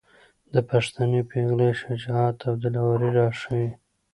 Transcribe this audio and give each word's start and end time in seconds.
د 0.53 0.55
پښتنې 0.69 1.21
پېغلې 1.31 1.69
شجاعت 1.81 2.37
او 2.47 2.53
دلاوري 2.63 3.09
راښايي. 3.17 3.69